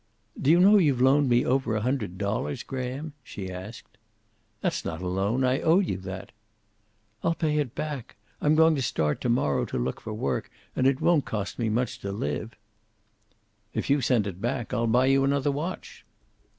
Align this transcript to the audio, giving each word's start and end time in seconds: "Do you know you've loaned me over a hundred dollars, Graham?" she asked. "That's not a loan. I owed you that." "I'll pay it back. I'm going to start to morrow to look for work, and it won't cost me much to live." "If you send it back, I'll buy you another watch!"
"Do 0.41 0.49
you 0.49 0.59
know 0.59 0.79
you've 0.79 0.99
loaned 0.99 1.29
me 1.29 1.45
over 1.45 1.75
a 1.75 1.81
hundred 1.81 2.17
dollars, 2.17 2.63
Graham?" 2.63 3.13
she 3.23 3.51
asked. 3.51 3.99
"That's 4.61 4.83
not 4.83 4.99
a 5.03 5.07
loan. 5.07 5.43
I 5.43 5.59
owed 5.61 5.85
you 5.87 5.97
that." 5.97 6.31
"I'll 7.23 7.35
pay 7.35 7.59
it 7.59 7.75
back. 7.75 8.15
I'm 8.41 8.55
going 8.55 8.73
to 8.73 8.81
start 8.81 9.21
to 9.21 9.29
morrow 9.29 9.63
to 9.65 9.77
look 9.77 10.01
for 10.01 10.11
work, 10.11 10.49
and 10.75 10.87
it 10.87 11.01
won't 11.01 11.25
cost 11.25 11.59
me 11.59 11.69
much 11.69 11.99
to 11.99 12.11
live." 12.11 12.55
"If 13.75 13.91
you 13.91 14.01
send 14.01 14.25
it 14.25 14.41
back, 14.41 14.73
I'll 14.73 14.87
buy 14.87 15.05
you 15.05 15.23
another 15.23 15.51
watch!" 15.51 16.03